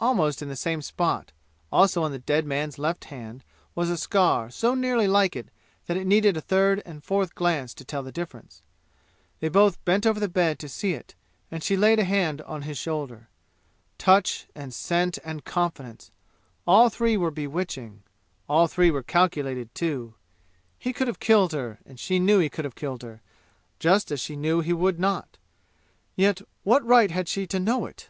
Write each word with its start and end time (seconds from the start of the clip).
Almost 0.00 0.40
in 0.40 0.48
the 0.48 0.56
same 0.56 0.80
spot, 0.80 1.30
also 1.70 2.02
on 2.02 2.10
the 2.10 2.18
dead 2.18 2.46
man's 2.46 2.78
left 2.78 3.04
hand, 3.12 3.44
was 3.74 3.90
a 3.90 3.98
scar 3.98 4.48
so 4.48 4.74
nearly 4.74 5.06
like 5.06 5.36
it 5.36 5.50
that 5.84 5.96
it 5.98 6.06
needed 6.06 6.38
a 6.38 6.40
third 6.40 6.80
and 6.86 6.98
a 6.98 7.00
fourth 7.02 7.34
glance 7.34 7.74
to 7.74 7.84
tell 7.84 8.02
the 8.02 8.10
difference. 8.10 8.62
They 9.40 9.50
both 9.50 9.84
bent 9.84 10.06
over 10.06 10.18
the 10.18 10.26
bed 10.26 10.58
to 10.60 10.70
see 10.70 10.94
it, 10.94 11.14
and 11.50 11.62
she 11.62 11.76
laid 11.76 11.98
a 11.98 12.04
hand 12.04 12.40
on 12.40 12.62
his 12.62 12.78
shoulder. 12.78 13.28
Touch 13.98 14.46
and 14.54 14.72
scent 14.72 15.18
and 15.22 15.44
confidence, 15.44 16.10
all 16.66 16.88
three 16.88 17.18
were 17.18 17.30
bewitching; 17.30 18.04
all 18.48 18.68
three 18.68 18.90
were 18.90 19.02
calculated, 19.02 19.74
too! 19.74 20.14
He 20.78 20.94
could 20.94 21.08
have 21.08 21.20
killed 21.20 21.52
her, 21.52 21.78
and 21.84 22.00
she 22.00 22.18
knew 22.18 22.38
he 22.38 22.48
could 22.48 22.64
have 22.64 22.74
killed 22.74 23.02
her, 23.02 23.20
just 23.78 24.10
as 24.10 24.18
she 24.18 24.34
knew 24.34 24.62
he 24.62 24.72
would 24.72 24.98
not. 24.98 25.36
Yet 26.16 26.40
what 26.62 26.82
right 26.86 27.10
had 27.10 27.28
she 27.28 27.46
to 27.48 27.60
know 27.60 27.84
it! 27.84 28.08